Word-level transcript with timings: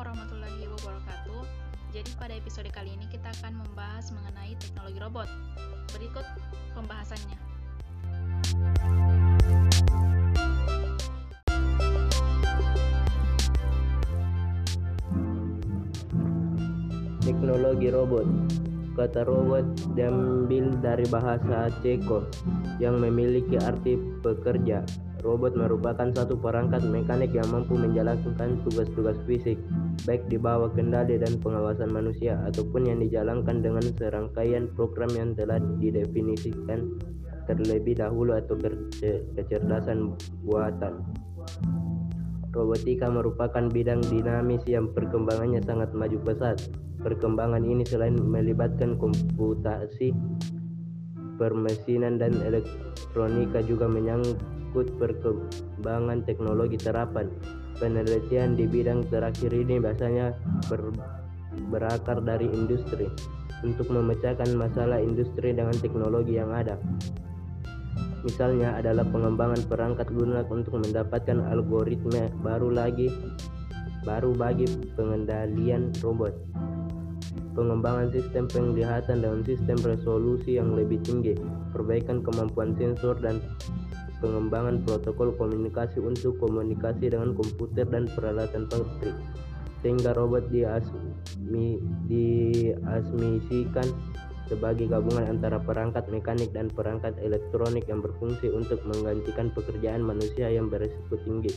warahmatullahi 0.00 0.64
wabarakatuh. 0.64 1.44
Jadi 1.92 2.10
pada 2.16 2.32
episode 2.32 2.72
kali 2.72 2.96
ini 2.96 3.04
kita 3.12 3.28
akan 3.36 3.60
membahas 3.60 4.08
mengenai 4.16 4.56
teknologi 4.56 4.96
robot. 4.96 5.28
Berikut 5.92 6.24
pembahasannya. 6.72 7.36
Teknologi 17.20 17.88
robot 17.92 18.28
Kata 18.96 19.22
robot 19.22 19.94
diambil 19.94 20.76
dari 20.80 21.06
bahasa 21.12 21.68
Ceko 21.84 22.26
yang 22.82 23.00
memiliki 23.00 23.60
arti 23.60 23.96
pekerja. 24.24 24.82
Robot 25.20 25.52
merupakan 25.52 26.08
satu 26.16 26.32
perangkat 26.40 26.80
mekanik 26.88 27.36
yang 27.36 27.44
mampu 27.52 27.76
menjalankan 27.76 28.56
tugas-tugas 28.64 29.20
fisik, 29.28 29.60
baik 30.08 30.24
di 30.32 30.40
bawah 30.40 30.72
kendali 30.72 31.20
dan 31.20 31.36
pengawasan 31.44 31.92
manusia, 31.92 32.40
ataupun 32.48 32.88
yang 32.88 33.04
dijalankan 33.04 33.60
dengan 33.60 33.84
serangkaian 34.00 34.72
program 34.72 35.12
yang 35.12 35.36
telah 35.36 35.60
didefinisikan 35.76 36.96
terlebih 37.44 38.00
dahulu 38.00 38.32
atau 38.32 38.56
kecerdasan 39.36 40.16
buatan. 40.48 41.04
Robotika 42.50 43.12
merupakan 43.12 43.68
bidang 43.68 44.00
dinamis 44.08 44.64
yang 44.66 44.88
perkembangannya 44.90 45.60
sangat 45.62 45.92
maju 45.92 46.18
pesat. 46.24 46.58
Perkembangan 47.00 47.62
ini 47.64 47.84
selain 47.84 48.16
melibatkan 48.16 48.96
komputasi, 48.96 50.16
permesinan 51.36 52.20
dan 52.20 52.36
elektronika 52.44 53.64
juga 53.64 53.88
menyangkut 53.88 54.59
perkembangan 54.72 56.24
teknologi 56.24 56.78
terapan. 56.78 57.30
Penelitian 57.80 58.54
di 58.54 58.68
bidang 58.68 59.08
terakhir 59.08 59.50
ini 59.56 59.80
biasanya 59.80 60.36
ber, 60.68 60.92
berakar 61.72 62.20
dari 62.20 62.46
industri 62.52 63.08
untuk 63.64 63.88
memecahkan 63.88 64.52
masalah 64.56 65.00
industri 65.00 65.52
dengan 65.52 65.74
teknologi 65.76 66.36
yang 66.36 66.52
ada. 66.52 66.76
Misalnya 68.20 68.76
adalah 68.76 69.08
pengembangan 69.08 69.64
perangkat 69.64 70.12
lunak 70.12 70.44
untuk 70.52 70.76
mendapatkan 70.76 71.40
algoritma 71.48 72.28
baru 72.44 72.68
lagi 72.68 73.08
baru 74.04 74.32
bagi 74.32 74.68
pengendalian 74.96 75.92
robot. 76.00 76.32
Pengembangan 77.52 78.08
sistem 78.14 78.48
penglihatan 78.48 79.20
dengan 79.20 79.42
sistem 79.44 79.76
resolusi 79.84 80.56
yang 80.56 80.72
lebih 80.72 81.02
tinggi, 81.04 81.36
perbaikan 81.74 82.24
kemampuan 82.24 82.72
sensor 82.78 83.18
dan 83.20 83.42
pengembangan 84.20 84.84
protokol 84.84 85.32
komunikasi 85.34 85.98
untuk 86.00 86.36
komunikasi 86.38 87.10
dengan 87.10 87.34
komputer 87.34 87.88
dan 87.88 88.06
peralatan 88.12 88.68
pabrik. 88.68 89.16
Sehingga 89.80 90.12
robot 90.12 90.52
diasmi, 90.52 91.80
diasmisikan 92.04 93.88
sebagai 94.46 94.90
gabungan 94.90 95.24
antara 95.30 95.56
perangkat 95.56 96.10
mekanik 96.12 96.52
dan 96.52 96.68
perangkat 96.68 97.16
elektronik 97.22 97.88
yang 97.88 98.04
berfungsi 98.04 98.52
untuk 98.52 98.82
menggantikan 98.84 99.48
pekerjaan 99.54 100.04
manusia 100.04 100.52
yang 100.52 100.68
berisiko 100.68 101.16
tinggi. 101.24 101.54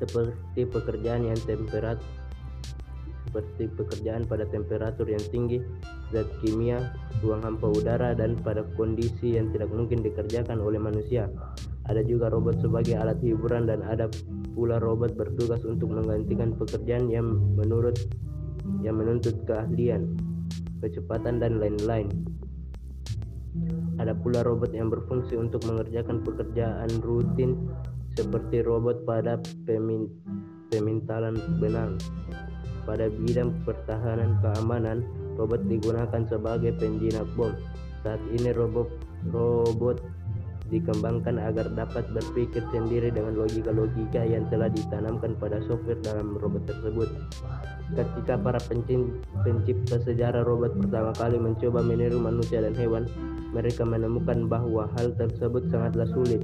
Seperti 0.00 0.66
pekerjaan 0.66 1.28
yang 1.28 1.38
temperat 1.44 2.00
seperti 3.32 3.64
pekerjaan 3.72 4.28
pada 4.28 4.44
temperatur 4.44 5.08
yang 5.08 5.24
tinggi, 5.32 5.64
zat 6.12 6.28
kimia, 6.44 6.92
ruang 7.22 7.46
hampa 7.46 7.70
udara, 7.70 8.12
dan 8.12 8.34
pada 8.42 8.66
kondisi 8.74 9.38
yang 9.38 9.48
tidak 9.54 9.70
mungkin 9.70 10.02
dikerjakan 10.02 10.58
oleh 10.58 10.82
manusia. 10.82 11.30
Ada 11.86 12.02
juga 12.02 12.30
robot 12.30 12.58
sebagai 12.62 12.98
alat 12.98 13.18
hiburan 13.22 13.66
dan 13.70 13.82
ada 13.86 14.10
pula 14.52 14.82
robot 14.82 15.14
bertugas 15.14 15.62
untuk 15.64 15.94
menggantikan 15.94 16.54
pekerjaan 16.58 17.08
yang 17.08 17.26
menurut 17.56 17.96
yang 18.82 18.98
menuntut 18.98 19.34
keahlian 19.46 20.14
kecepatan, 20.82 21.38
dan 21.38 21.62
lain-lain. 21.62 22.10
Ada 24.02 24.18
pula 24.18 24.42
robot 24.42 24.74
yang 24.74 24.90
berfungsi 24.90 25.38
untuk 25.38 25.62
mengerjakan 25.70 26.26
pekerjaan 26.26 26.90
rutin 27.06 27.70
seperti 28.18 28.66
robot 28.66 29.06
pada 29.06 29.38
pemin 29.62 30.10
pemintalan 30.74 31.38
benang. 31.62 31.94
Pada 32.82 33.06
bidang 33.06 33.62
pertahanan 33.62 34.42
keamanan, 34.42 35.06
robot 35.36 35.64
digunakan 35.68 36.22
sebagai 36.28 36.72
penjinak 36.76 37.26
bom. 37.36 37.52
Saat 38.02 38.20
ini 38.34 38.50
robot 38.50 38.88
robot 39.30 40.02
dikembangkan 40.72 41.36
agar 41.36 41.68
dapat 41.76 42.08
berpikir 42.16 42.64
sendiri 42.72 43.12
dengan 43.12 43.36
logika-logika 43.36 44.24
yang 44.24 44.48
telah 44.48 44.72
ditanamkan 44.72 45.36
pada 45.36 45.60
software 45.68 46.00
dalam 46.00 46.40
robot 46.40 46.64
tersebut. 46.64 47.12
Ketika 47.92 48.40
para 48.40 48.56
pencipta 49.44 50.00
sejarah 50.00 50.48
robot 50.48 50.80
pertama 50.80 51.12
kali 51.12 51.36
mencoba 51.36 51.84
meniru 51.84 52.16
manusia 52.16 52.64
dan 52.64 52.72
hewan, 52.72 53.04
mereka 53.52 53.84
menemukan 53.84 54.48
bahwa 54.48 54.88
hal 54.96 55.12
tersebut 55.12 55.68
sangatlah 55.68 56.08
sulit. 56.08 56.40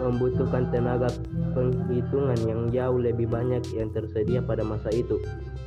Membutuhkan 0.00 0.68
tenaga 0.72 1.08
penghitungan 1.56 2.38
yang 2.44 2.60
jauh 2.68 3.00
lebih 3.00 3.28
banyak 3.28 3.64
yang 3.72 3.88
tersedia 3.92 4.44
pada 4.44 4.64
masa 4.64 4.88
itu. 4.92 5.20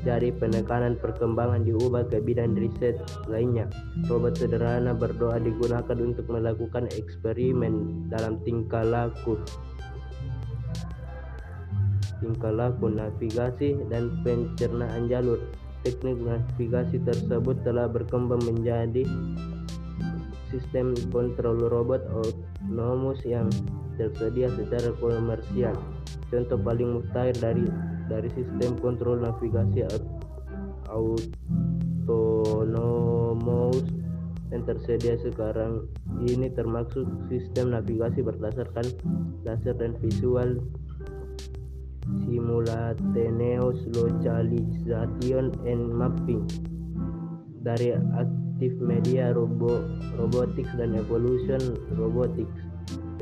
Dari 0.03 0.29
penekanan 0.35 1.00
perkembangan 1.00 1.63
diubah 1.63 2.09
ke 2.12 2.19
bidang 2.19 2.57
riset 2.59 3.00
lainnya. 3.25 3.69
Robot 4.12 4.38
sederhana 4.38 4.91
berdoa 4.91 5.40
digunakan 5.40 5.97
untuk 5.97 6.28
melakukan 6.28 6.91
eksperimen 6.91 8.07
dalam 8.12 8.41
tingkah 8.44 8.84
laku 8.84 9.40
tingkah 12.24 12.56
laku 12.56 12.88
navigasi 12.88 13.75
dan 13.91 14.16
pencernaan 14.24 15.12
jalur. 15.12 15.44
Teknik 15.84 16.16
navigasi 16.24 17.03
tersebut 17.03 17.59
telah 17.68 17.91
berkembang 17.91 18.40
menjadi 18.47 19.03
sistem 20.47 20.95
kontrol 21.12 21.68
robot 21.68 22.00
autonomous 22.07 23.19
yang 23.28 23.51
tersedia 23.98 24.50
secara 24.54 24.92
komersial. 24.98 25.76
Contoh 26.30 26.58
paling 26.58 27.02
mutakhir 27.02 27.38
dari 27.38 27.66
dari 28.09 28.30
sistem 28.34 28.76
kontrol 28.81 29.22
navigasi 29.22 29.86
autonomous 30.90 32.44
yang 34.54 34.64
tersedia 34.70 35.18
sekarang 35.18 35.90
ini 36.22 36.46
termasuk 36.54 37.09
sistem 37.26 37.74
navigasi 37.74 38.22
berdasarkan 38.22 38.86
laser 39.42 39.74
dan 39.74 39.98
visual 39.98 40.62
simultaneous 42.22 43.80
localization 43.98 45.50
and 45.66 45.90
mapping 45.90 46.46
dari 47.64 47.96
aktif 48.20 48.75
media 48.78 49.34
robo, 49.34 49.81
robotics 50.20 50.70
dan 50.78 50.94
evolution 51.00 51.80
robotics 51.98 52.73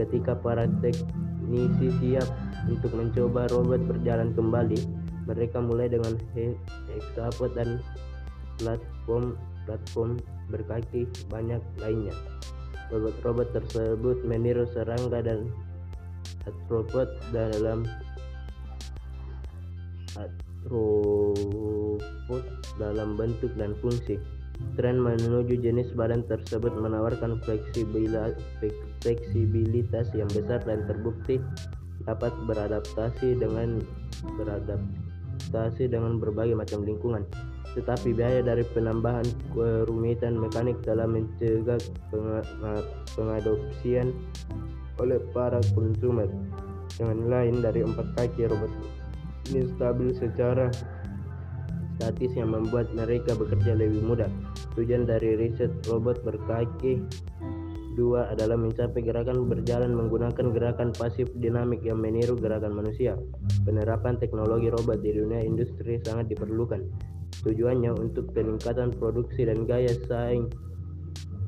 ketika 0.01 0.33
para 0.33 0.65
teknisi 0.81 1.93
siap 2.01 2.25
untuk 2.65 2.93
mencoba 2.93 3.45
robot 3.53 3.81
berjalan 3.85 4.33
kembali 4.33 4.81
mereka 5.29 5.61
mulai 5.61 5.87
dengan 5.87 6.17
hexapod 6.89 7.53
dan 7.53 7.77
platform 8.57 9.37
platform 9.69 10.17
berkaki 10.49 11.05
banyak 11.29 11.61
lainnya 11.77 12.13
robot-robot 12.91 13.55
tersebut 13.55 14.19
meniru 14.27 14.67
serangga 14.75 15.23
dan 15.23 15.47
arthropod 16.43 17.07
dalam 17.31 17.87
atropod 20.19 22.43
dalam 22.75 23.15
bentuk 23.15 23.55
dan 23.55 23.71
fungsi. 23.79 24.19
Tren 24.79 25.03
menuju 25.03 25.59
jenis 25.59 25.91
badan 25.93 26.23
tersebut 26.25 26.71
menawarkan 26.79 27.43
fleksibilitas 29.03 30.07
yang 30.15 30.29
besar 30.31 30.63
dan 30.63 30.87
terbukti 30.87 31.43
dapat 32.07 32.31
beradaptasi 32.47 33.35
dengan 33.37 33.83
beradaptasi 34.39 35.91
dengan 35.91 36.17
berbagai 36.23 36.55
macam 36.55 36.87
lingkungan. 36.87 37.27
Tetapi 37.71 38.15
biaya 38.15 38.43
dari 38.43 38.63
penambahan 38.75 39.27
kerumitan 39.55 40.35
mekanik 40.39 40.79
telah 40.83 41.07
mencegah 41.07 41.79
pengadopsian 43.15 44.11
oleh 44.99 45.19
para 45.35 45.59
konsumer. 45.75 46.27
Dengan 46.95 47.31
lain 47.31 47.63
dari 47.63 47.81
empat 47.87 48.07
kaki 48.19 48.51
robot 48.51 48.71
ini 49.49 49.67
stabil 49.75 50.13
secara 50.15 50.69
statis 52.01 52.33
yang 52.33 52.49
membuat 52.49 52.89
mereka 52.97 53.37
bekerja 53.37 53.77
lebih 53.77 54.01
mudah. 54.01 54.25
Tujuan 54.73 55.05
dari 55.05 55.37
riset 55.37 55.69
robot 55.85 56.25
berkaki 56.25 56.97
dua 57.93 58.33
adalah 58.33 58.57
mencapai 58.57 59.05
gerakan 59.05 59.45
berjalan 59.45 59.93
menggunakan 59.93 60.49
gerakan 60.49 60.89
pasif 60.97 61.29
dinamik 61.37 61.85
yang 61.85 62.01
meniru 62.01 62.33
gerakan 62.33 62.73
manusia. 62.73 63.13
Penerapan 63.61 64.17
teknologi 64.17 64.73
robot 64.73 65.05
di 65.05 65.13
dunia 65.13 65.45
industri 65.45 66.01
sangat 66.01 66.33
diperlukan. 66.33 66.81
Tujuannya 67.45 67.93
untuk 67.93 68.33
peningkatan 68.33 68.97
produksi 68.97 69.45
dan 69.45 69.69
gaya 69.69 69.93
saing 70.09 70.49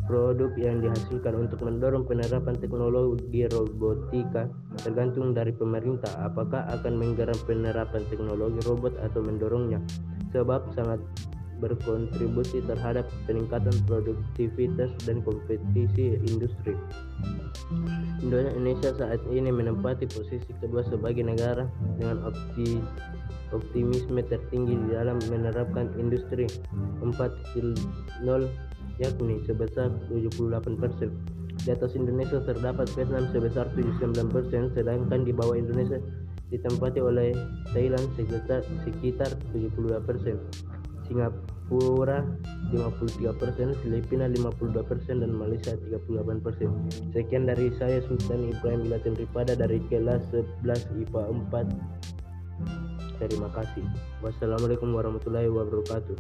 produk 0.04 0.52
yang 0.60 0.84
dihasilkan 0.84 1.48
untuk 1.48 1.64
mendorong 1.64 2.04
penerapan 2.04 2.60
teknologi 2.60 3.48
robotika 3.48 4.52
tergantung 4.84 5.32
dari 5.32 5.56
pemerintah 5.56 6.12
apakah 6.28 6.68
akan 6.76 7.00
menggarap 7.00 7.40
penerapan 7.48 8.04
teknologi 8.12 8.60
robot 8.68 9.00
atau 9.00 9.24
mendorongnya 9.24 9.80
sebab 10.34 10.74
sangat 10.74 11.00
berkontribusi 11.64 12.60
terhadap 12.68 13.08
peningkatan 13.24 13.72
produktivitas 13.88 14.92
dan 15.08 15.24
kompetisi 15.24 16.20
industri. 16.28 16.76
Indonesia 18.20 18.92
saat 19.00 19.24
ini 19.32 19.48
menempati 19.48 20.10
posisi 20.12 20.52
kedua 20.60 20.84
sebagai 20.84 21.24
negara 21.24 21.64
dengan 21.96 22.28
opti 22.28 22.84
optimisme 23.56 24.20
tertinggi 24.28 24.76
di 24.76 24.88
dalam 24.92 25.22
menerapkan 25.30 25.88
industri 25.96 26.50
4.0 27.00 27.80
yakni 29.00 29.36
sebesar 29.46 29.94
78 30.10 30.82
persen. 30.82 31.10
Di 31.64 31.70
atas 31.72 31.94
Indonesia 31.94 32.42
terdapat 32.44 32.90
Vietnam 32.98 33.30
sebesar 33.30 33.70
79 33.78 34.36
persen, 34.36 34.74
sedangkan 34.74 35.22
di 35.24 35.32
bawah 35.32 35.56
Indonesia 35.56 36.02
ditempati 36.54 37.02
oleh 37.02 37.34
Thailand 37.74 38.06
sekitar, 38.14 38.62
sekitar 38.86 39.34
72 39.58 39.98
persen. 40.06 40.38
Singapura 41.10 42.24
53 42.72 43.34
persen, 43.42 43.76
Filipina 43.84 44.30
52 44.30 44.86
persen, 44.86 45.20
dan 45.20 45.34
Malaysia 45.36 45.76
38 45.76 46.40
persen. 46.40 46.70
Sekian 47.12 47.50
dari 47.50 47.74
saya 47.76 48.00
Sultan 48.06 48.54
Ibrahim 48.54 48.88
Ilatin 48.88 49.18
Ripada 49.18 49.58
dari 49.58 49.82
kelas 49.90 50.24
11 50.64 51.04
IPA 51.04 51.24
4. 51.52 53.20
Terima 53.20 53.50
kasih. 53.52 53.84
Wassalamualaikum 54.24 54.94
warahmatullahi 54.96 55.50
wabarakatuh. 55.52 56.18